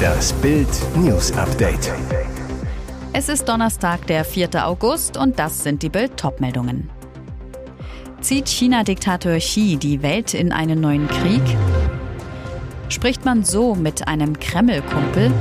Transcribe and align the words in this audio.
Das 0.00 0.32
Bild 0.34 0.68
News 0.96 1.32
Update. 1.32 1.92
Es 3.12 3.28
ist 3.28 3.48
Donnerstag, 3.48 4.06
der 4.06 4.24
4. 4.24 4.66
August 4.66 5.16
und 5.16 5.38
das 5.38 5.62
sind 5.62 5.82
die 5.82 5.88
Bild 5.88 6.16
Topmeldungen. 6.16 6.88
Zieht 8.20 8.48
China-Diktator 8.48 9.38
Xi 9.38 9.76
die 9.76 10.02
Welt 10.02 10.34
in 10.34 10.52
einen 10.52 10.80
neuen 10.80 11.08
Krieg? 11.08 11.42
Spricht 12.88 13.24
man 13.24 13.44
so 13.44 13.74
mit 13.74 14.08
einem 14.08 14.38
Kreml-Kumpel? 14.38 15.32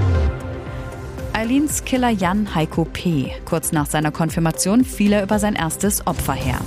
Eileens 1.33 1.83
Killer 1.83 2.09
Jan 2.09 2.53
Heiko 2.53 2.85
P. 2.85 3.31
Kurz 3.45 3.71
nach 3.71 3.85
seiner 3.85 4.11
Konfirmation 4.11 4.83
fiel 4.83 5.13
er 5.13 5.23
über 5.23 5.39
sein 5.39 5.55
erstes 5.55 6.05
Opfer 6.05 6.33
her. 6.33 6.59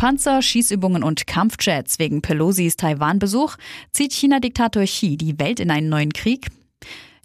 Panzer, 0.00 0.40
Schießübungen 0.40 1.02
und 1.02 1.26
Kampfjets 1.26 1.98
wegen 1.98 2.22
Pelosis 2.22 2.76
Taiwan-Besuch 2.76 3.56
zieht 3.92 4.14
China-Diktator 4.14 4.84
Xi 4.84 5.18
die 5.18 5.38
Welt 5.38 5.60
in 5.60 5.70
einen 5.70 5.90
neuen 5.90 6.14
Krieg. 6.14 6.46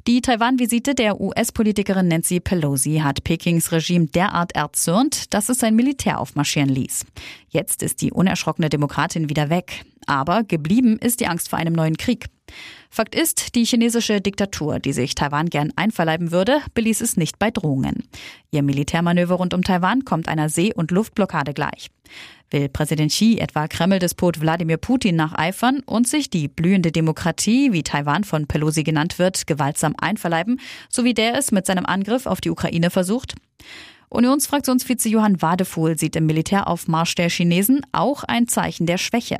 Die 0.07 0.19
Taiwan-Visite 0.19 0.93
der 0.93 1.21
US-Politikerin 1.21 2.09
Nancy 2.09 2.41
Pelosi 2.41 2.99
hat 3.01 3.23
Pekings 3.23 3.71
Regime 3.71 4.07
derart 4.07 4.57
erzürnt, 4.57 5.33
dass 5.33 5.47
es 5.47 5.59
sein 5.59 5.77
Militär 5.77 6.19
aufmarschieren 6.19 6.67
ließ. 6.67 7.05
Jetzt 7.47 7.81
ist 7.81 8.01
die 8.01 8.11
unerschrockene 8.11 8.67
Demokratin 8.67 9.29
wieder 9.29 9.49
weg. 9.49 9.85
Aber 10.05 10.43
geblieben 10.43 10.97
ist 10.97 11.21
die 11.21 11.27
Angst 11.27 11.47
vor 11.49 11.59
einem 11.59 11.73
neuen 11.73 11.95
Krieg. 11.95 12.25
Fakt 12.95 13.13
ist, 13.13 13.55
die 13.55 13.65
chinesische 13.65 14.21
Diktatur, 14.21 14.79
die 14.79 14.93
sich 14.93 15.15
Taiwan 15.15 15.49
gern 15.49 15.73
einverleiben 15.75 16.31
würde, 16.31 16.61
beließ 16.75 17.01
es 17.01 17.17
nicht 17.17 17.37
bei 17.39 17.51
Drohungen. 17.51 18.03
Ihr 18.51 18.63
Militärmanöver 18.63 19.35
rund 19.35 19.53
um 19.53 19.63
Taiwan 19.63 20.05
kommt 20.05 20.29
einer 20.29 20.47
See- 20.47 20.73
und 20.73 20.91
Luftblockade 20.91 21.53
gleich. 21.53 21.89
Will 22.51 22.69
Präsident 22.69 23.11
Xi 23.11 23.37
etwa 23.37 23.67
Kreml-Despot 23.67 24.39
Wladimir 24.39 24.77
Putin 24.77 25.17
nacheifern 25.17 25.81
und 25.85 26.07
sich 26.07 26.29
die 26.29 26.47
blühende 26.47 26.93
Demokratie, 26.93 27.73
wie 27.73 27.83
Taiwan 27.83 28.23
von 28.23 28.47
Pelosi 28.47 28.85
genannt 28.85 29.19
wird, 29.19 29.45
gewaltsam 29.45 29.93
einverleiben, 29.97 30.61
so 30.87 31.03
wie 31.03 31.13
der 31.13 31.37
es 31.37 31.51
mit 31.51 31.65
seinem 31.65 31.85
Angriff 31.85 32.25
auf 32.25 32.39
die 32.39 32.49
Ukraine 32.49 32.91
versucht? 32.91 33.35
Unionsfraktionsvize 34.09 35.09
Johann 35.09 35.41
Wadefuhl 35.41 35.97
sieht 35.97 36.15
im 36.15 36.25
Militäraufmarsch 36.25 37.15
der 37.15 37.29
Chinesen 37.29 37.81
auch 37.91 38.23
ein 38.23 38.47
Zeichen 38.47 38.85
der 38.85 38.97
Schwäche. 38.97 39.37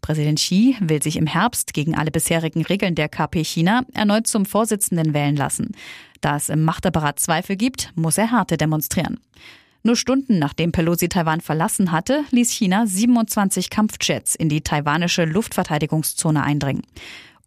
Präsident 0.00 0.38
Xi 0.38 0.76
will 0.80 1.02
sich 1.02 1.16
im 1.16 1.26
Herbst 1.26 1.74
gegen 1.74 1.96
alle 1.96 2.10
bisherigen 2.10 2.62
Regeln 2.62 2.94
der 2.94 3.08
KP 3.08 3.44
China 3.44 3.82
erneut 3.94 4.26
zum 4.26 4.46
Vorsitzenden 4.46 5.14
wählen 5.14 5.36
lassen. 5.36 5.72
Da 6.20 6.36
es 6.36 6.48
im 6.48 6.62
Machtapparat 6.62 7.18
Zweifel 7.18 7.56
gibt, 7.56 7.90
muss 7.94 8.18
er 8.18 8.30
Härte 8.30 8.56
demonstrieren. 8.56 9.18
Nur 9.84 9.96
Stunden 9.96 10.38
nachdem 10.38 10.70
Pelosi 10.70 11.08
Taiwan 11.08 11.40
verlassen 11.40 11.90
hatte, 11.90 12.22
ließ 12.30 12.52
China 12.52 12.86
27 12.86 13.68
Kampfjets 13.68 14.36
in 14.36 14.48
die 14.48 14.60
taiwanische 14.60 15.24
Luftverteidigungszone 15.24 16.42
eindringen. 16.42 16.82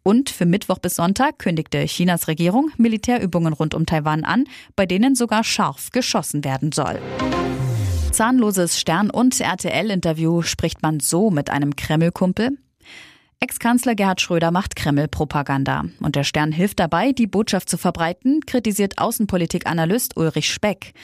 Und 0.06 0.30
für 0.30 0.46
Mittwoch 0.46 0.78
bis 0.78 0.94
Sonntag 0.94 1.40
kündigte 1.40 1.84
Chinas 1.84 2.28
Regierung 2.28 2.70
Militärübungen 2.76 3.52
rund 3.52 3.74
um 3.74 3.86
Taiwan 3.86 4.22
an, 4.22 4.44
bei 4.76 4.86
denen 4.86 5.16
sogar 5.16 5.42
scharf 5.42 5.90
geschossen 5.90 6.44
werden 6.44 6.70
soll. 6.70 7.00
Zahnloses 8.12 8.78
Stern- 8.78 9.10
und 9.10 9.40
RTL-Interview 9.40 10.42
spricht 10.42 10.80
man 10.80 11.00
so 11.00 11.32
mit 11.32 11.50
einem 11.50 11.74
Kreml-Kumpel? 11.74 12.56
Ex-Kanzler 13.40 13.96
Gerhard 13.96 14.20
Schröder 14.20 14.52
macht 14.52 14.76
Kreml-Propaganda. 14.76 15.86
Und 15.98 16.14
der 16.14 16.22
Stern 16.22 16.52
hilft 16.52 16.78
dabei, 16.78 17.10
die 17.10 17.26
Botschaft 17.26 17.68
zu 17.68 17.76
verbreiten, 17.76 18.42
kritisiert 18.46 18.98
Außenpolitik-Analyst 18.98 20.16
Ulrich 20.16 20.52
Speck. 20.52 20.94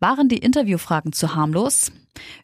Waren 0.00 0.28
die 0.28 0.36
Interviewfragen 0.36 1.14
zu 1.14 1.34
harmlos? 1.34 1.92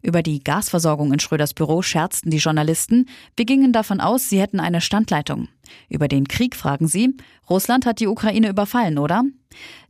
Über 0.00 0.22
die 0.22 0.42
Gasversorgung 0.42 1.12
in 1.12 1.20
Schröders 1.20 1.52
Büro 1.52 1.82
scherzten 1.82 2.30
die 2.30 2.38
Journalisten. 2.38 3.06
Wir 3.36 3.44
gingen 3.44 3.74
davon 3.74 4.00
aus, 4.00 4.30
sie 4.30 4.40
hätten 4.40 4.60
eine 4.60 4.80
Standleitung. 4.80 5.48
Über 5.88 6.08
den 6.08 6.28
Krieg 6.28 6.56
fragen 6.56 6.88
sie. 6.88 7.14
Russland 7.48 7.86
hat 7.86 8.00
die 8.00 8.06
Ukraine 8.06 8.48
überfallen, 8.48 8.98
oder? 8.98 9.24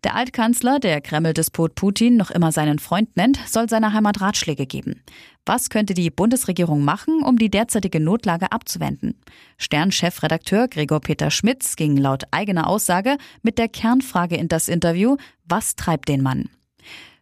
Der 0.04 0.14
Altkanzler, 0.14 0.78
der 0.78 1.00
Kreml-Despot 1.00 1.74
Putin 1.74 2.16
noch 2.16 2.30
immer 2.30 2.52
seinen 2.52 2.78
Freund 2.78 3.16
nennt, 3.16 3.38
soll 3.46 3.68
seiner 3.68 3.92
Heimat 3.92 4.20
Ratschläge 4.20 4.66
geben. 4.66 5.02
Was 5.44 5.70
könnte 5.70 5.94
die 5.94 6.10
Bundesregierung 6.10 6.84
machen, 6.84 7.22
um 7.22 7.38
die 7.38 7.50
derzeitige 7.50 8.00
Notlage 8.00 8.52
abzuwenden? 8.52 9.14
Stern-Chefredakteur 9.58 10.68
Gregor 10.68 11.00
Peter 11.00 11.30
Schmitz 11.30 11.76
ging 11.76 11.96
laut 11.96 12.24
eigener 12.30 12.66
Aussage 12.66 13.16
mit 13.42 13.58
der 13.58 13.68
Kernfrage 13.68 14.36
in 14.36 14.48
das 14.48 14.68
Interview, 14.68 15.16
was 15.44 15.76
treibt 15.76 16.08
den 16.08 16.22
Mann? 16.22 16.48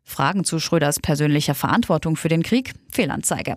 Fragen 0.04 0.44
zu 0.44 0.60
Schröders 0.60 1.00
persönlicher 1.00 1.54
Verantwortung 1.54 2.16
für 2.16 2.28
den 2.28 2.42
Krieg? 2.42 2.74
Fehlanzeige. 2.92 3.56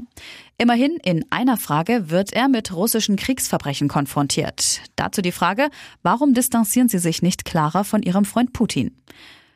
Immerhin 0.58 0.98
in 1.04 1.26
einer 1.30 1.58
Frage 1.58 2.10
wird 2.10 2.34
er 2.34 2.48
mit 2.48 2.74
russischen 2.74 3.18
Kriegsverbrechen 3.18 3.90
konfrontiert. 3.90 4.82
Dazu 4.96 5.22
die 5.22 5.32
Frage, 5.32 5.70
warum 6.02 6.34
distanzieren 6.34 6.90
Sie 6.90 7.00
sich 7.00 7.22
nicht 7.22 7.46
klarer 7.46 7.84
von 7.84 8.02
Ihrem 8.02 8.26
Freund 8.26 8.54
Putin? 8.54 8.96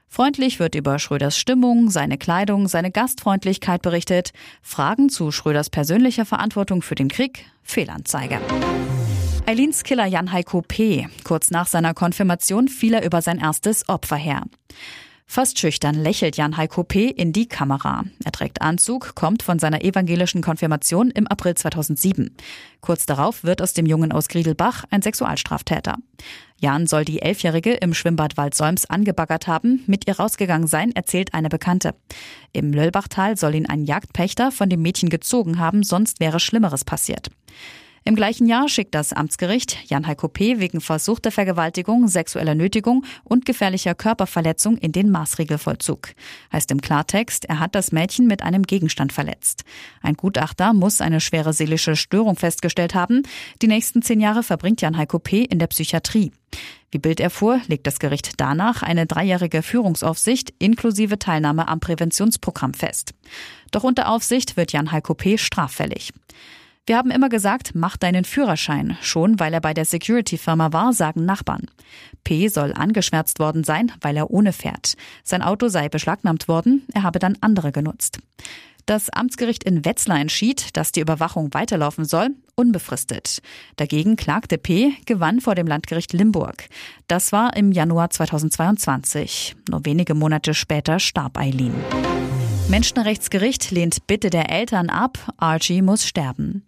Freundlich 0.08 0.60
wird 0.60 0.76
über 0.76 1.00
Schröders 1.00 1.38
Stimmung, 1.38 1.90
seine 1.90 2.18
Kleidung, 2.18 2.68
seine 2.68 2.92
Gastfreundlichkeit 2.92 3.82
berichtet. 3.82 4.32
Fragen 4.62 5.08
zu 5.08 5.32
Schröders 5.32 5.70
persönlicher 5.70 6.26
Verantwortung 6.26 6.82
für 6.82 6.96
den 6.96 7.08
Krieg? 7.08 7.46
Fehlanzeige. 7.64 8.42
Eileens 9.46 9.84
Killer 9.84 10.06
Jan 10.06 10.34
Heiko 10.34 10.62
P. 10.62 11.08
Kurz 11.24 11.50
nach 11.50 11.68
seiner 11.68 11.94
Konfirmation 11.94 12.68
fiel 12.68 12.94
er 12.94 13.06
über 13.06 13.22
sein 13.22 13.40
erstes 13.40 13.88
Opfer 13.88 14.18
her. 14.18 14.44
Fast 15.34 15.60
schüchtern 15.60 15.96
lächelt 15.96 16.36
Jan 16.36 16.58
Heiko 16.58 16.84
P. 16.84 17.08
in 17.08 17.32
die 17.32 17.48
Kamera. 17.48 18.04
Er 18.26 18.34
trägt 18.34 18.62
Anzug, 18.62 19.16
kommt 19.16 19.44
von 19.44 19.60
seiner 19.60 19.82
evangelischen 19.82 20.42
Konfirmation 20.42 21.10
im 21.10 21.26
April 21.26 21.56
2007. 21.56 22.36
Kurz 22.82 23.06
darauf 23.06 23.46
wird 23.46 23.62
aus 23.62 23.72
dem 23.72 23.86
Jungen 23.86 24.12
aus 24.12 24.28
Griedelbach 24.28 24.84
ein 24.90 25.02
Sexualstraftäter. 25.02 25.96
Jan 26.60 26.86
soll 26.86 27.06
die 27.06 27.22
Elfjährige 27.22 27.72
im 27.76 27.94
Schwimmbad 27.94 28.36
Waldsäums 28.36 28.90
angebaggert 28.90 29.48
haben, 29.48 29.86
mit 29.88 30.06
ihr 30.06 30.18
rausgegangen 30.18 30.68
sein, 30.68 30.92
erzählt 30.92 31.34
eine 31.34 31.48
Bekannte. 31.48 31.96
Im 32.52 32.74
Löllbachtal 32.74 33.38
soll 33.38 33.56
ihn 33.56 33.70
ein 33.70 33.86
Jagdpächter 33.86 34.52
von 34.52 34.68
dem 34.70 34.82
Mädchen 34.82 35.08
gezogen 35.08 35.60
haben, 35.60 35.84
sonst 35.84 36.20
wäre 36.20 36.42
Schlimmeres 36.42 36.84
passiert. 36.84 37.30
Im 38.04 38.16
gleichen 38.16 38.48
Jahr 38.48 38.68
schickt 38.68 38.96
das 38.96 39.14
Amtsgericht 39.14 39.78
Jan 39.86 40.08
Heiko 40.08 40.28
P. 40.28 40.60
wegen 40.60 40.82
versuchter 40.82 41.30
Vergewaltigung, 41.30 42.08
sexueller 42.08 42.56
Nötigung 42.56 43.06
und 43.24 43.46
gefährlicher 43.46 43.94
Körperverletzung 43.94 44.78
in 44.78 44.92
den 44.92 45.12
Maßregelvollzug. 45.12 46.10
Heißt 46.52 46.72
im 46.72 46.82
Klartext, 46.82 47.46
er 47.46 47.60
hat 47.60 47.76
das 47.76 47.92
Mädchen 47.92 48.26
mit 48.26 48.42
einem 48.42 48.64
Gegenstand 48.64 49.14
verletzt. 49.14 49.66
Ein 50.02 50.16
Gutachter 50.16 50.74
muss 50.74 51.00
eine 51.00 51.22
schwere 51.22 51.54
seelische 51.54 51.96
Störung 51.96 52.38
festgestellt 52.38 52.96
haben. 52.96 53.22
Die 53.62 53.68
nächsten 53.68 54.02
zehn 54.02 54.20
Jahre 54.20 54.42
verbringt 54.42 54.82
Jan 54.82 54.98
Heiko 54.98 55.20
P. 55.20 55.44
in 55.44 55.60
der 55.60 55.68
Psychiatrie. 55.68 56.32
Wie 56.90 56.98
Bild 56.98 57.20
erfuhr, 57.20 57.62
legt 57.68 57.86
das 57.86 58.00
Gericht 58.00 58.34
danach 58.38 58.82
eine 58.82 59.06
dreijährige 59.06 59.62
Führungsaufsicht 59.62 60.52
inklusive 60.58 61.20
Teilnahme 61.20 61.68
am 61.68 61.80
Präventionsprogramm 61.80 62.74
fest. 62.74 63.14
Doch 63.70 63.84
unter 63.84 64.10
Aufsicht 64.10 64.58
wird 64.58 64.74
Jan 64.74 64.92
Heiko 64.92 65.14
P. 65.14 65.38
straffällig. 65.38 66.12
Wir 66.92 66.98
haben 66.98 67.10
immer 67.10 67.30
gesagt, 67.30 67.72
mach 67.74 67.96
deinen 67.96 68.26
Führerschein. 68.26 68.98
Schon 69.00 69.40
weil 69.40 69.54
er 69.54 69.62
bei 69.62 69.74
der 69.74 69.86
Security-Firma 69.86 70.74
war, 70.74 70.92
sagen 70.92 71.24
Nachbarn. 71.24 71.68
P 72.26 72.50
soll 72.50 72.74
angeschwärzt 72.74 73.40
worden 73.40 73.64
sein, 73.64 73.94
weil 74.02 74.18
er 74.18 74.30
ohne 74.30 74.52
fährt. 74.52 74.96
Sein 75.24 75.42
Auto 75.42 75.70
sei 75.70 75.88
beschlagnahmt 75.88 76.50
worden, 76.50 76.86
er 76.94 77.04
habe 77.04 77.20
dann 77.20 77.38
andere 77.40 77.72
genutzt. 77.72 78.20
Das 78.88 79.10
Amtsgericht 79.10 79.64
in 79.64 79.86
Wetzlar 79.86 80.20
entschied, 80.20 80.76
dass 80.76 80.92
die 80.92 81.00
Überwachung 81.00 81.54
weiterlaufen 81.54 82.04
soll, 82.04 82.32
unbefristet. 82.56 83.42
Dagegen 83.78 84.18
klagte 84.18 84.58
P., 84.58 84.92
gewann 85.06 85.40
vor 85.40 85.56
dem 85.56 85.68
Landgericht 85.68 86.12
Limburg. 86.12 86.68
Das 87.08 87.32
war 87.32 87.56
im 87.56 87.72
Januar 87.72 88.10
2022. 88.10 89.56
Nur 89.70 89.86
wenige 89.86 90.14
Monate 90.14 90.54
später 90.54 91.00
starb 91.00 91.38
Eileen. 91.38 91.74
Menschenrechtsgericht 92.72 93.72
lehnt 93.72 94.08
Bitte 94.08 94.30
der 94.30 94.50
Eltern 94.50 94.90
ab, 94.90 95.18
Archie 95.36 95.82
muss 95.82 96.08
sterben. 96.08 96.66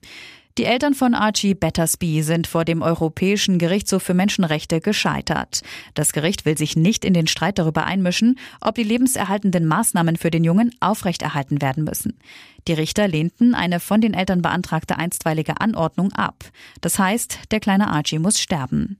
Die 0.59 0.65
Eltern 0.65 0.93
von 0.93 1.15
Archie 1.15 1.55
Battersby 1.55 2.21
sind 2.21 2.45
vor 2.45 2.63
dem 2.63 2.83
Europäischen 2.83 3.57
Gerichtshof 3.57 4.03
für 4.03 4.13
Menschenrechte 4.13 4.81
gescheitert. 4.81 5.61
Das 5.95 6.13
Gericht 6.13 6.45
will 6.45 6.59
sich 6.59 6.75
nicht 6.75 7.05
in 7.05 7.15
den 7.15 7.25
Streit 7.25 7.57
darüber 7.57 7.85
einmischen, 7.85 8.37
ob 8.61 8.75
die 8.75 8.83
lebenserhaltenden 8.83 9.65
Maßnahmen 9.65 10.15
für 10.15 10.29
den 10.29 10.43
Jungen 10.43 10.69
aufrechterhalten 10.79 11.59
werden 11.59 11.85
müssen. 11.85 12.19
Die 12.67 12.73
Richter 12.73 13.07
lehnten 13.07 13.55
eine 13.55 13.79
von 13.79 13.99
den 13.99 14.13
Eltern 14.13 14.43
beantragte 14.43 14.95
einstweilige 14.95 15.59
Anordnung 15.59 16.13
ab. 16.13 16.45
Das 16.81 16.99
heißt, 16.99 17.39
der 17.49 17.59
kleine 17.59 17.89
Archie 17.89 18.19
muss 18.19 18.39
sterben. 18.39 18.99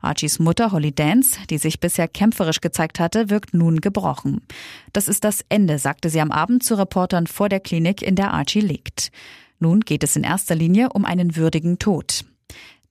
Archies 0.00 0.38
Mutter 0.38 0.70
Holly 0.70 0.92
Dance, 0.94 1.36
die 1.50 1.58
sich 1.58 1.80
bisher 1.80 2.06
kämpferisch 2.06 2.60
gezeigt 2.60 3.00
hatte, 3.00 3.28
wirkt 3.28 3.54
nun 3.54 3.80
gebrochen. 3.80 4.40
Das 4.92 5.08
ist 5.08 5.24
das 5.24 5.44
Ende, 5.48 5.78
sagte 5.78 6.10
sie 6.10 6.20
am 6.20 6.30
Abend 6.30 6.62
zu 6.62 6.76
Reportern 6.76 7.26
vor 7.26 7.48
der 7.48 7.60
Klinik, 7.60 8.02
in 8.02 8.14
der 8.14 8.32
Archie 8.32 8.60
liegt. 8.60 9.10
Nun 9.62 9.82
geht 9.82 10.02
es 10.02 10.16
in 10.16 10.24
erster 10.24 10.56
Linie 10.56 10.88
um 10.88 11.04
einen 11.04 11.36
würdigen 11.36 11.78
Tod. 11.78 12.24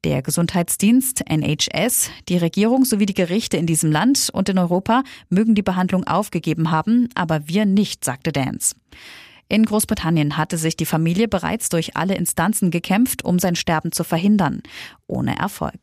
Der 0.06 0.22
Gesundheitsdienst 0.22 1.22
NHS, 1.30 2.10
die 2.30 2.38
Regierung 2.38 2.86
sowie 2.86 3.06
die 3.06 3.14
Gerichte 3.14 3.58
in 3.58 3.66
diesem 3.66 3.92
Land 3.92 4.30
und 4.32 4.48
in 4.48 4.58
Europa 4.58 5.04
mögen 5.30 5.54
die 5.54 5.64
Behandlung 5.64 6.08
aufgegeben 6.08 6.72
haben, 6.72 7.10
aber 7.14 7.50
wir 7.50 7.66
nicht, 7.66 8.06
sagte 8.06 8.32
Dance. 8.32 8.76
In 9.50 9.66
Großbritannien 9.66 10.38
hatte 10.38 10.58
sich 10.58 10.78
die 10.78 10.86
Familie 10.86 11.28
bereits 11.28 11.68
durch 11.68 11.98
alle 11.98 12.16
Instanzen 12.16 12.72
gekämpft, 12.72 13.26
um 13.26 13.38
sein 13.38 13.58
Sterben 13.58 13.92
zu 13.92 14.06
verhindern. 14.06 14.64
Ohne 15.08 15.38
Erfolg. 15.38 15.76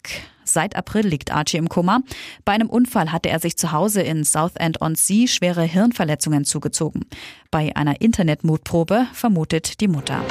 Seit 0.45 0.75
April 0.75 1.07
liegt 1.07 1.31
Archie 1.31 1.59
im 1.59 1.69
Koma. 1.69 2.01
Bei 2.47 2.53
einem 2.53 2.71
Unfall 2.71 3.13
hatte 3.13 3.29
er 3.29 3.41
sich 3.41 3.59
zu 3.59 3.71
Hause 3.73 4.01
in 4.01 4.25
Southend-on-Sea 4.25 5.29
schwere 5.29 5.63
Hirnverletzungen 5.63 6.47
zugezogen. 6.47 7.05
Bei 7.51 7.77
einer 7.77 8.01
Internetmutprobe 8.01 9.07
vermutet 9.13 9.81
die 9.81 9.89
Mutter. 9.89 10.25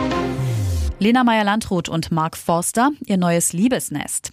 Lena 1.00 1.24
Meyer-Landrut 1.24 1.90
und 1.90 2.12
Mark 2.12 2.36
Forster, 2.36 2.90
ihr 3.06 3.18
neues 3.18 3.54
Liebesnest. 3.54 4.32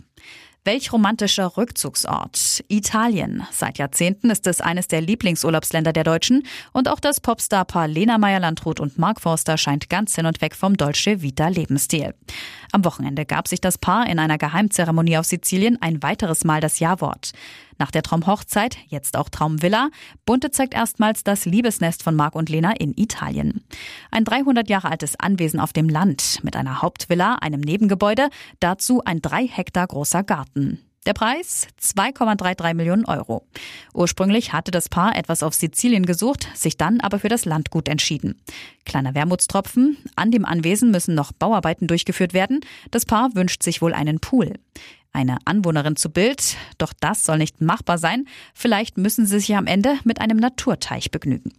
Welch 0.64 0.94
romantischer 0.94 1.58
Rückzugsort. 1.58 2.64
Italien. 2.69 3.46
Seit 3.50 3.76
Jahrzehnten 3.76 4.31
ist 4.31 4.46
es 4.46 4.62
eines 4.62 4.88
der 4.88 5.02
Lieblingsurlaubsländer 5.02 5.93
der 5.93 6.05
Deutschen 6.05 6.43
und 6.72 6.88
auch 6.88 7.00
das 7.00 7.20
Popstar-Paar 7.20 7.87
Lena 7.87 8.16
Meyer-Landrut 8.16 8.81
und 8.81 8.96
Mark 8.96 9.20
Forster 9.20 9.58
scheint 9.58 9.90
ganz 9.90 10.14
hin 10.14 10.25
und 10.25 10.40
weg 10.40 10.55
vom 10.55 10.75
Dolce 10.75 11.20
Vita 11.20 11.49
Lebensstil. 11.49 12.14
Am 12.75 12.85
Wochenende 12.85 13.25
gab 13.25 13.47
sich 13.47 13.61
das 13.61 13.79
Paar 13.79 14.09
in 14.09 14.19
einer 14.19 14.37
Geheimzeremonie 14.37 15.17
auf 15.19 15.26
Sizilien 15.26 15.81
ein 15.81 16.03
weiteres 16.03 16.43
Mal 16.43 16.61
das 16.61 16.81
Ja-Wort. 16.81 17.31
Nach 17.79 17.93
der 17.93 18.03
Traumhochzeit, 18.03 18.79
jetzt 18.88 19.17
auch 19.17 19.29
Traumvilla, 19.29 19.91
Bunte 20.26 20.50
zeigt 20.50 20.75
erstmals 20.75 21.23
das 21.23 21.44
Liebesnest 21.44 22.03
von 22.03 22.17
Marc 22.17 22.35
und 22.35 22.49
Lena 22.49 22.73
in 22.73 22.93
Italien. 22.97 23.65
Ein 24.11 24.25
300 24.25 24.69
Jahre 24.69 24.91
altes 24.91 25.15
Anwesen 25.21 25.61
auf 25.61 25.73
dem 25.73 25.88
Land 25.88 26.41
mit 26.43 26.56
einer 26.56 26.82
Hauptvilla, 26.82 27.37
einem 27.37 27.61
Nebengebäude, 27.61 28.29
dazu 28.59 29.03
ein 29.05 29.23
drei 29.23 29.47
Hektar 29.47 29.87
großer 29.87 30.25
Garten. 30.25 30.81
Der 31.06 31.12
Preis 31.12 31.69
2,33 31.83 32.73
Millionen 32.73 33.05
Euro. 33.05 33.47
Ursprünglich 33.93 34.55
hatte 34.55 34.71
das 34.71 34.89
Paar 34.89 35.15
etwas 35.17 35.43
auf 35.43 35.53
Sizilien 35.53 36.06
gesucht, 36.06 36.49
sich 36.55 36.79
dann 36.79 37.01
aber 37.01 37.19
für 37.19 37.29
das 37.29 37.45
Landgut 37.45 37.91
entschieden. 37.91 38.41
Kleiner 38.87 39.15
Wermutstropfen, 39.15 39.99
an 40.17 40.31
dem 40.31 40.47
Anwesen 40.47 40.91
müssen 40.91 41.15
noch 41.15 41.33
Bauarbeiten 41.33 41.89
durchgeführt 41.89 42.33
werden. 42.33 42.61
Das 42.91 43.05
Paar 43.05 43.35
wünscht 43.35 43.62
sich 43.62 43.83
wohl 43.83 43.93
einen 43.93 44.21
Pool. 44.21 44.55
Eine 45.12 45.37
Anwohnerin 45.45 45.97
zu 45.97 46.09
Bild, 46.09 46.56
doch 46.79 46.95
das 46.99 47.25
soll 47.25 47.37
nicht 47.37 47.61
machbar 47.61 47.99
sein. 47.99 48.25
Vielleicht 48.55 48.97
müssen 48.97 49.27
sie 49.27 49.41
sich 49.41 49.55
am 49.55 49.67
Ende 49.67 49.99
mit 50.05 50.23
einem 50.23 50.39
Naturteich 50.39 51.11
begnügen. 51.11 51.53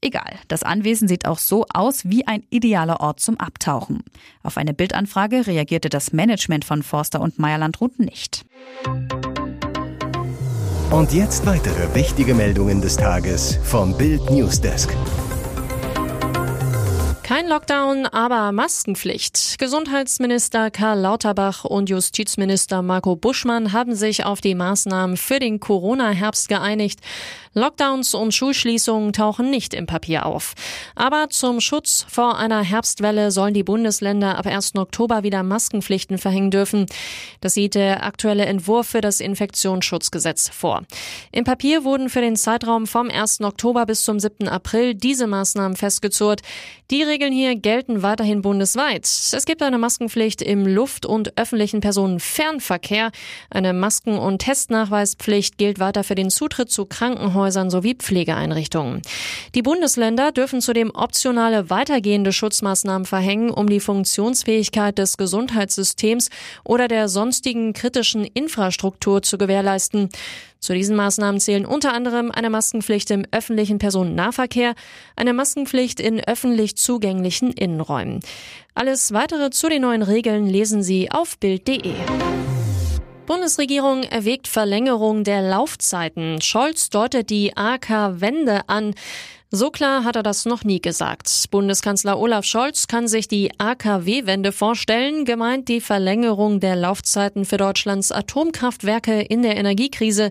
Egal, 0.00 0.38
das 0.48 0.62
Anwesen 0.62 1.08
sieht 1.08 1.26
auch 1.26 1.38
so 1.38 1.64
aus 1.72 2.04
wie 2.04 2.26
ein 2.26 2.44
idealer 2.50 3.00
Ort 3.00 3.20
zum 3.20 3.38
Abtauchen. 3.40 4.02
Auf 4.42 4.56
eine 4.56 4.74
Bildanfrage 4.74 5.46
reagierte 5.46 5.88
das 5.88 6.12
Management 6.12 6.64
von 6.64 6.82
Forster 6.82 7.20
und 7.20 7.38
Meierlandrut 7.38 7.98
nicht. 7.98 8.44
Und 10.90 11.12
jetzt 11.12 11.46
weitere 11.46 11.94
wichtige 11.94 12.34
Meldungen 12.34 12.80
des 12.80 12.96
Tages 12.96 13.58
vom 13.64 13.96
Bild 13.96 14.30
Newsdesk. 14.30 14.94
Kein 17.26 17.48
Lockdown, 17.48 18.06
aber 18.06 18.52
Maskenpflicht. 18.52 19.58
Gesundheitsminister 19.58 20.70
Karl 20.70 21.00
Lauterbach 21.00 21.64
und 21.64 21.90
Justizminister 21.90 22.82
Marco 22.82 23.16
Buschmann 23.16 23.72
haben 23.72 23.96
sich 23.96 24.24
auf 24.24 24.40
die 24.40 24.54
Maßnahmen 24.54 25.16
für 25.16 25.40
den 25.40 25.58
Corona-Herbst 25.58 26.48
geeinigt. 26.48 27.00
Lockdowns 27.52 28.14
und 28.14 28.34
Schulschließungen 28.34 29.14
tauchen 29.14 29.50
nicht 29.50 29.72
im 29.72 29.86
Papier 29.86 30.26
auf. 30.26 30.52
Aber 30.94 31.30
zum 31.30 31.60
Schutz 31.60 32.04
vor 32.08 32.38
einer 32.38 32.62
Herbstwelle 32.62 33.30
sollen 33.30 33.54
die 33.54 33.64
Bundesländer 33.64 34.36
ab 34.36 34.46
1. 34.46 34.76
Oktober 34.76 35.22
wieder 35.22 35.42
Maskenpflichten 35.42 36.18
verhängen 36.18 36.50
dürfen. 36.50 36.84
Das 37.40 37.54
sieht 37.54 37.74
der 37.74 38.04
aktuelle 38.04 38.44
Entwurf 38.44 38.88
für 38.88 39.00
das 39.00 39.20
Infektionsschutzgesetz 39.20 40.50
vor. 40.50 40.82
Im 41.32 41.44
Papier 41.44 41.82
wurden 41.82 42.10
für 42.10 42.20
den 42.20 42.36
Zeitraum 42.36 42.86
vom 42.86 43.10
1. 43.10 43.40
Oktober 43.40 43.86
bis 43.86 44.04
zum 44.04 44.20
7. 44.20 44.48
April 44.48 44.94
diese 44.94 45.26
Maßnahmen 45.26 45.78
festgezurrt. 45.78 46.42
Die 46.90 47.02
Regeln 47.16 47.32
hier 47.32 47.56
gelten 47.56 48.02
weiterhin 48.02 48.42
bundesweit. 48.42 49.06
Es 49.06 49.46
gibt 49.46 49.62
eine 49.62 49.78
Maskenpflicht 49.78 50.42
im 50.42 50.66
Luft- 50.66 51.06
und 51.06 51.38
öffentlichen 51.38 51.80
Personenfernverkehr. 51.80 53.10
Eine 53.48 53.72
Masken- 53.72 54.18
und 54.18 54.40
Testnachweispflicht 54.40 55.56
gilt 55.56 55.78
weiter 55.78 56.04
für 56.04 56.14
den 56.14 56.28
Zutritt 56.28 56.70
zu 56.70 56.84
Krankenhäusern 56.84 57.70
sowie 57.70 57.94
Pflegeeinrichtungen. 57.94 59.00
Die 59.54 59.62
Bundesländer 59.62 60.30
dürfen 60.30 60.60
zudem 60.60 60.90
optionale 60.90 61.70
weitergehende 61.70 62.34
Schutzmaßnahmen 62.34 63.06
verhängen, 63.06 63.48
um 63.48 63.66
die 63.66 63.80
Funktionsfähigkeit 63.80 64.98
des 64.98 65.16
Gesundheitssystems 65.16 66.28
oder 66.64 66.86
der 66.86 67.08
sonstigen 67.08 67.72
kritischen 67.72 68.26
Infrastruktur 68.26 69.22
zu 69.22 69.38
gewährleisten. 69.38 70.10
Zu 70.60 70.74
diesen 70.74 70.96
Maßnahmen 70.96 71.40
zählen 71.40 71.66
unter 71.66 71.92
anderem 71.92 72.30
eine 72.30 72.50
Maskenpflicht 72.50 73.10
im 73.10 73.24
öffentlichen 73.30 73.78
Personennahverkehr, 73.78 74.74
eine 75.14 75.32
Maskenpflicht 75.32 76.00
in 76.00 76.20
öffentlich 76.20 76.76
zugänglichen 76.76 77.52
Innenräumen. 77.52 78.20
Alles 78.74 79.12
weitere 79.12 79.50
zu 79.50 79.68
den 79.68 79.82
neuen 79.82 80.02
Regeln 80.02 80.46
lesen 80.46 80.82
Sie 80.82 81.10
auf 81.10 81.38
Bild.de. 81.38 81.94
Bundesregierung 83.26 84.04
erwägt 84.04 84.46
Verlängerung 84.46 85.24
der 85.24 85.42
Laufzeiten. 85.42 86.40
Scholz 86.40 86.90
deutet 86.90 87.28
die 87.28 87.56
AK-Wende 87.56 88.68
an. 88.68 88.94
So 89.56 89.70
klar 89.70 90.04
hat 90.04 90.16
er 90.16 90.22
das 90.22 90.44
noch 90.44 90.64
nie 90.64 90.82
gesagt. 90.82 91.30
Bundeskanzler 91.50 92.18
Olaf 92.18 92.44
Scholz 92.44 92.88
kann 92.88 93.08
sich 93.08 93.26
die 93.26 93.58
AKW-Wende 93.58 94.52
vorstellen, 94.52 95.24
gemeint 95.24 95.70
die 95.70 95.80
Verlängerung 95.80 96.60
der 96.60 96.76
Laufzeiten 96.76 97.46
für 97.46 97.56
Deutschlands 97.56 98.12
Atomkraftwerke 98.12 99.22
in 99.22 99.40
der 99.40 99.56
Energiekrise. 99.56 100.30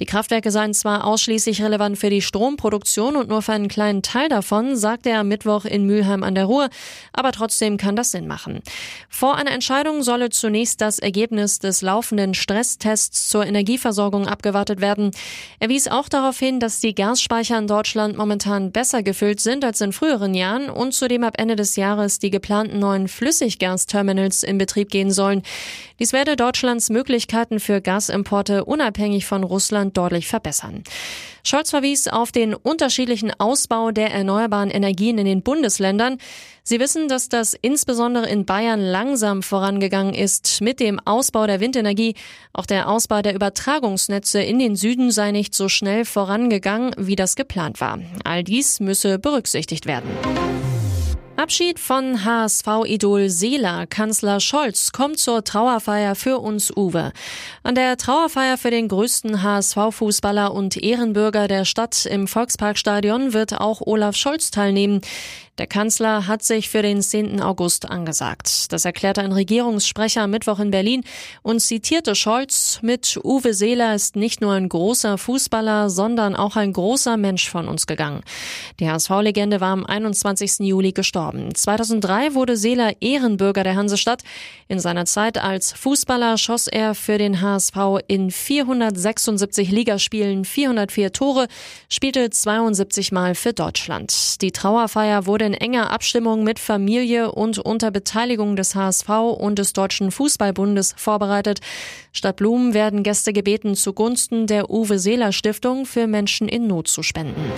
Die 0.00 0.06
Kraftwerke 0.06 0.50
seien 0.50 0.72
zwar 0.72 1.04
ausschließlich 1.06 1.62
relevant 1.62 1.98
für 1.98 2.08
die 2.08 2.22
Stromproduktion 2.22 3.16
und 3.16 3.28
nur 3.28 3.42
für 3.42 3.52
einen 3.52 3.68
kleinen 3.68 4.00
Teil 4.00 4.30
davon, 4.30 4.74
sagte 4.74 5.10
er 5.10 5.20
am 5.20 5.28
Mittwoch 5.28 5.66
in 5.66 5.84
Mülheim 5.84 6.22
an 6.22 6.34
der 6.34 6.46
Ruhr, 6.46 6.70
aber 7.12 7.32
trotzdem 7.32 7.76
kann 7.76 7.96
das 7.96 8.10
Sinn 8.10 8.26
machen. 8.26 8.62
Vor 9.10 9.36
einer 9.36 9.50
Entscheidung 9.50 10.02
solle 10.02 10.30
zunächst 10.30 10.80
das 10.80 10.98
Ergebnis 10.98 11.58
des 11.58 11.82
laufenden 11.82 12.32
Stresstests 12.32 13.28
zur 13.28 13.44
Energieversorgung 13.44 14.26
abgewartet 14.26 14.80
werden. 14.80 15.10
Er 15.58 15.68
wies 15.68 15.86
auch 15.86 16.08
darauf 16.08 16.38
hin, 16.38 16.60
dass 16.60 16.80
die 16.80 16.94
Gasspeicher 16.94 17.58
in 17.58 17.66
Deutschland 17.66 18.16
momentan 18.16 18.72
besser 18.72 19.02
gefüllt 19.02 19.40
sind 19.40 19.66
als 19.66 19.82
in 19.82 19.92
früheren 19.92 20.32
Jahren 20.32 20.70
und 20.70 20.94
zudem 20.94 21.24
ab 21.24 21.34
Ende 21.36 21.56
des 21.56 21.76
Jahres 21.76 22.18
die 22.18 22.30
geplanten 22.30 22.78
neuen 22.78 23.06
Flüssiggasterminals 23.06 24.44
in 24.44 24.56
Betrieb 24.56 24.88
gehen 24.88 25.10
sollen. 25.10 25.42
Dies 25.98 26.14
werde 26.14 26.36
Deutschlands 26.36 26.88
Möglichkeiten 26.88 27.60
für 27.60 27.82
Gasimporte 27.82 28.64
unabhängig 28.64 29.26
von 29.26 29.44
Russland 29.44 29.89
Deutschland 29.92 30.10
deutlich 30.10 30.28
verbessern. 30.28 30.82
Scholz 31.42 31.70
verwies 31.70 32.08
auf 32.08 32.32
den 32.32 32.54
unterschiedlichen 32.54 33.32
Ausbau 33.38 33.92
der 33.92 34.10
erneuerbaren 34.10 34.70
Energien 34.70 35.18
in 35.18 35.24
den 35.24 35.42
Bundesländern. 35.42 36.18
Sie 36.62 36.80
wissen, 36.80 37.08
dass 37.08 37.28
das 37.28 37.54
insbesondere 37.54 38.28
in 38.28 38.44
Bayern 38.44 38.80
langsam 38.80 39.42
vorangegangen 39.42 40.14
ist 40.14 40.60
mit 40.60 40.80
dem 40.80 41.00
Ausbau 41.00 41.46
der 41.46 41.60
Windenergie. 41.60 42.14
Auch 42.52 42.66
der 42.66 42.88
Ausbau 42.88 43.22
der 43.22 43.34
Übertragungsnetze 43.34 44.42
in 44.42 44.58
den 44.58 44.76
Süden 44.76 45.10
sei 45.10 45.32
nicht 45.32 45.54
so 45.54 45.68
schnell 45.68 46.04
vorangegangen, 46.04 46.94
wie 46.98 47.16
das 47.16 47.36
geplant 47.36 47.80
war. 47.80 47.98
All 48.24 48.44
dies 48.44 48.80
müsse 48.80 49.18
berücksichtigt 49.18 49.86
werden. 49.86 50.10
Abschied 51.40 51.78
von 51.78 52.22
HSV-Idol 52.22 53.30
Seela. 53.30 53.86
Kanzler 53.86 54.40
Scholz 54.40 54.92
kommt 54.92 55.18
zur 55.18 55.42
Trauerfeier 55.42 56.14
für 56.14 56.38
uns 56.38 56.70
Uwe. 56.76 57.12
An 57.62 57.74
der 57.74 57.96
Trauerfeier 57.96 58.58
für 58.58 58.70
den 58.70 58.88
größten 58.88 59.42
HSV-Fußballer 59.42 60.52
und 60.52 60.76
Ehrenbürger 60.76 61.48
der 61.48 61.64
Stadt 61.64 62.04
im 62.04 62.28
Volksparkstadion 62.28 63.32
wird 63.32 63.58
auch 63.58 63.80
Olaf 63.80 64.16
Scholz 64.16 64.50
teilnehmen. 64.50 65.00
Der 65.58 65.66
Kanzler 65.66 66.26
hat 66.26 66.42
sich 66.42 66.70
für 66.70 66.80
den 66.80 67.02
10. 67.02 67.42
August 67.42 67.90
angesagt. 67.90 68.72
Das 68.72 68.84
erklärte 68.84 69.20
ein 69.20 69.32
Regierungssprecher 69.32 70.26
Mittwoch 70.26 70.58
in 70.58 70.70
Berlin 70.70 71.04
und 71.42 71.60
zitierte 71.60 72.14
Scholz 72.14 72.78
mit 72.82 73.18
Uwe 73.22 73.52
Seeler 73.52 73.94
ist 73.94 74.16
nicht 74.16 74.40
nur 74.40 74.52
ein 74.52 74.68
großer 74.68 75.18
Fußballer, 75.18 75.90
sondern 75.90 76.34
auch 76.34 76.56
ein 76.56 76.72
großer 76.72 77.16
Mensch 77.16 77.50
von 77.50 77.68
uns 77.68 77.86
gegangen. 77.86 78.22
Die 78.78 78.88
HSV-Legende 78.88 79.60
war 79.60 79.72
am 79.72 79.84
21. 79.84 80.60
Juli 80.60 80.92
gestorben. 80.92 81.54
2003 81.54 82.34
wurde 82.34 82.56
Seeler 82.56 82.94
Ehrenbürger 83.00 83.64
der 83.64 83.76
Hansestadt. 83.76 84.22
In 84.68 84.80
seiner 84.80 85.04
Zeit 85.04 85.36
als 85.36 85.72
Fußballer 85.72 86.38
schoss 86.38 86.68
er 86.68 86.94
für 86.94 87.18
den 87.18 87.42
HSV 87.42 87.76
in 88.06 88.30
476 88.30 89.70
Ligaspielen 89.70 90.44
404 90.44 91.12
Tore, 91.12 91.48
spielte 91.88 92.30
72 92.30 93.12
Mal 93.12 93.34
für 93.34 93.52
Deutschland. 93.52 94.40
Die 94.42 94.52
Trauerfeier 94.52 95.26
wurde 95.26 95.39
in 95.40 95.54
enger 95.54 95.90
Abstimmung 95.90 96.44
mit 96.44 96.58
Familie 96.58 97.32
und 97.32 97.58
unter 97.58 97.90
Beteiligung 97.90 98.56
des 98.56 98.74
HSV 98.74 99.08
und 99.08 99.58
des 99.58 99.72
Deutschen 99.72 100.10
Fußballbundes 100.10 100.94
vorbereitet. 100.96 101.60
Statt 102.12 102.36
Blumen 102.36 102.74
werden 102.74 103.02
Gäste 103.02 103.32
gebeten, 103.32 103.74
zugunsten 103.74 104.46
der 104.46 104.70
Uwe 104.70 104.98
Seeler 104.98 105.32
Stiftung 105.32 105.86
für 105.86 106.06
Menschen 106.06 106.48
in 106.48 106.66
Not 106.66 106.88
zu 106.88 107.02
spenden. 107.02 107.52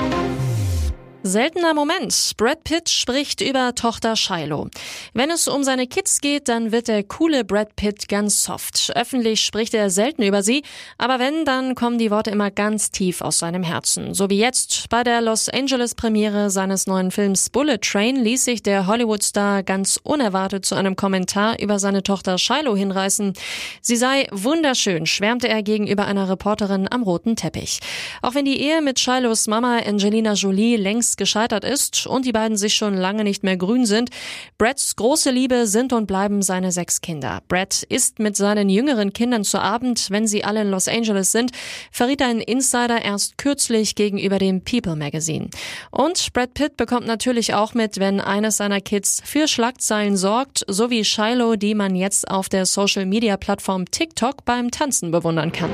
Seltener 1.24 1.72
Moment. 1.72 2.32
Brad 2.36 2.64
Pitt 2.64 2.88
spricht 2.88 3.40
über 3.40 3.76
Tochter 3.76 4.16
Shiloh. 4.16 4.66
Wenn 5.14 5.30
es 5.30 5.46
um 5.46 5.62
seine 5.62 5.86
Kids 5.86 6.20
geht, 6.20 6.48
dann 6.48 6.72
wird 6.72 6.88
der 6.88 7.04
coole 7.04 7.44
Brad 7.44 7.76
Pitt 7.76 8.08
ganz 8.08 8.42
soft. 8.42 8.92
Öffentlich 8.96 9.40
spricht 9.40 9.72
er 9.72 9.88
selten 9.88 10.24
über 10.24 10.42
sie, 10.42 10.64
aber 10.98 11.20
wenn, 11.20 11.44
dann 11.44 11.76
kommen 11.76 11.98
die 11.98 12.10
Worte 12.10 12.30
immer 12.30 12.50
ganz 12.50 12.90
tief 12.90 13.20
aus 13.20 13.38
seinem 13.38 13.62
Herzen. 13.62 14.14
So 14.14 14.30
wie 14.30 14.38
jetzt 14.38 14.88
bei 14.88 15.04
der 15.04 15.20
Los 15.20 15.48
Angeles 15.48 15.94
Premiere 15.94 16.50
seines 16.50 16.88
neuen 16.88 17.12
Films 17.12 17.50
Bullet 17.50 17.78
Train 17.78 18.16
ließ 18.16 18.44
sich 18.44 18.64
der 18.64 18.88
Hollywood-Star 18.88 19.62
ganz 19.62 20.00
unerwartet 20.02 20.66
zu 20.66 20.74
einem 20.74 20.96
Kommentar 20.96 21.60
über 21.60 21.78
seine 21.78 22.02
Tochter 22.02 22.36
Shiloh 22.36 22.76
hinreißen. 22.76 23.34
Sie 23.80 23.96
sei 23.96 24.26
wunderschön, 24.32 25.06
schwärmte 25.06 25.48
er 25.48 25.62
gegenüber 25.62 26.04
einer 26.04 26.28
Reporterin 26.28 26.88
am 26.90 27.04
roten 27.04 27.36
Teppich. 27.36 27.78
Auch 28.22 28.34
wenn 28.34 28.44
die 28.44 28.60
Ehe 28.60 28.82
mit 28.82 28.98
Shilohs 28.98 29.46
Mama 29.46 29.78
Angelina 29.86 30.32
Jolie 30.32 30.76
längst 30.76 31.11
längst 31.12 31.16
gescheitert 31.18 31.64
ist 31.64 32.06
und 32.06 32.24
die 32.24 32.32
beiden 32.32 32.56
sich 32.56 32.74
schon 32.74 32.94
lange 32.94 33.24
nicht 33.24 33.42
mehr 33.44 33.56
grün 33.56 33.86
sind. 33.86 34.10
Brads 34.58 34.96
große 34.96 35.30
Liebe 35.30 35.66
sind 35.66 35.92
und 35.92 36.06
bleiben 36.06 36.42
seine 36.42 36.72
sechs 36.72 37.00
Kinder. 37.00 37.42
Brad 37.48 37.82
isst 37.88 38.18
mit 38.18 38.36
seinen 38.36 38.68
jüngeren 38.68 39.12
Kindern 39.12 39.44
zu 39.44 39.58
Abend, 39.58 40.08
wenn 40.10 40.26
sie 40.26 40.44
alle 40.44 40.62
in 40.62 40.70
Los 40.70 40.88
Angeles 40.88 41.32
sind, 41.32 41.52
verriet 41.90 42.22
ein 42.22 42.40
Insider 42.40 43.04
erst 43.04 43.36
kürzlich 43.38 43.94
gegenüber 43.94 44.38
dem 44.38 44.62
People 44.62 44.96
Magazine. 44.96 45.48
Und 45.90 46.32
Brad 46.32 46.54
Pitt 46.54 46.76
bekommt 46.76 47.06
natürlich 47.06 47.54
auch 47.54 47.74
mit, 47.74 47.98
wenn 47.98 48.20
eines 48.20 48.56
seiner 48.56 48.80
Kids 48.80 49.20
für 49.24 49.48
Schlagzeilen 49.48 50.16
sorgt, 50.16 50.64
so 50.66 50.90
wie 50.90 51.04
Shiloh, 51.04 51.56
die 51.56 51.74
man 51.74 51.94
jetzt 51.94 52.30
auf 52.30 52.48
der 52.48 52.66
Social 52.66 53.06
Media 53.06 53.36
Plattform 53.36 53.84
TikTok 53.90 54.44
beim 54.44 54.70
Tanzen 54.70 55.10
bewundern 55.10 55.52
kann. 55.52 55.70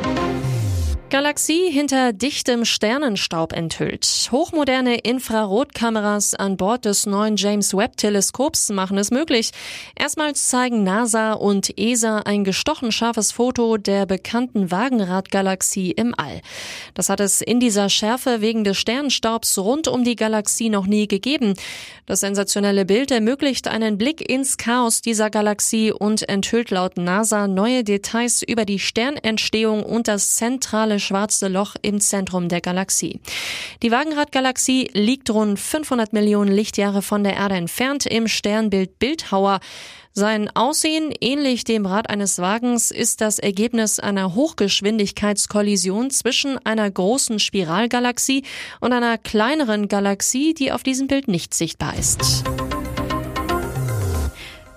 Galaxie 1.10 1.70
hinter 1.70 2.12
dichtem 2.12 2.66
Sternenstaub 2.66 3.54
enthüllt. 3.54 4.28
Hochmoderne 4.30 4.98
Infrarotkameras 4.98 6.34
an 6.34 6.58
Bord 6.58 6.84
des 6.84 7.06
neuen 7.06 7.36
James 7.36 7.74
Webb 7.74 7.96
Teleskops 7.96 8.68
machen 8.68 8.98
es 8.98 9.10
möglich. 9.10 9.52
Erstmals 9.98 10.48
zeigen 10.48 10.82
NASA 10.82 11.32
und 11.32 11.78
ESA 11.78 12.18
ein 12.18 12.44
gestochen 12.44 12.92
scharfes 12.92 13.32
Foto 13.32 13.78
der 13.78 14.04
bekannten 14.04 14.70
Wagenradgalaxie 14.70 15.92
im 15.92 16.14
All. 16.14 16.42
Das 16.92 17.08
hat 17.08 17.20
es 17.20 17.40
in 17.40 17.58
dieser 17.58 17.88
Schärfe 17.88 18.42
wegen 18.42 18.62
des 18.62 18.76
Sternenstaubs 18.76 19.56
rund 19.56 19.88
um 19.88 20.04
die 20.04 20.16
Galaxie 20.16 20.68
noch 20.68 20.86
nie 20.86 21.08
gegeben. 21.08 21.54
Das 22.04 22.20
sensationelle 22.20 22.84
Bild 22.84 23.10
ermöglicht 23.10 23.66
einen 23.66 23.96
Blick 23.96 24.30
ins 24.30 24.58
Chaos 24.58 25.00
dieser 25.00 25.30
Galaxie 25.30 25.90
und 25.90 26.28
enthüllt 26.28 26.70
laut 26.70 26.98
NASA 26.98 27.48
neue 27.48 27.82
Details 27.82 28.42
über 28.42 28.66
die 28.66 28.78
Sternentstehung 28.78 29.82
und 29.82 30.06
das 30.06 30.36
zentrale 30.36 30.97
schwarze 31.00 31.48
Loch 31.48 31.76
im 31.82 32.00
Zentrum 32.00 32.48
der 32.48 32.60
Galaxie. 32.60 33.20
Die 33.82 33.90
Wagenrad-Galaxie 33.90 34.90
liegt 34.92 35.30
rund 35.30 35.58
500 35.58 36.12
Millionen 36.12 36.52
Lichtjahre 36.52 37.02
von 37.02 37.24
der 37.24 37.34
Erde 37.34 37.56
entfernt 37.56 38.06
im 38.06 38.28
Sternbild 38.28 38.98
Bildhauer. 38.98 39.60
Sein 40.12 40.50
Aussehen, 40.54 41.12
ähnlich 41.20 41.62
dem 41.62 41.86
Rad 41.86 42.10
eines 42.10 42.38
Wagens, 42.38 42.90
ist 42.90 43.20
das 43.20 43.38
Ergebnis 43.38 44.00
einer 44.00 44.34
Hochgeschwindigkeitskollision 44.34 46.10
zwischen 46.10 46.58
einer 46.66 46.90
großen 46.90 47.38
Spiralgalaxie 47.38 48.42
und 48.80 48.92
einer 48.92 49.16
kleineren 49.16 49.86
Galaxie, 49.86 50.54
die 50.54 50.72
auf 50.72 50.82
diesem 50.82 51.06
Bild 51.06 51.28
nicht 51.28 51.54
sichtbar 51.54 51.96
ist. 51.96 52.42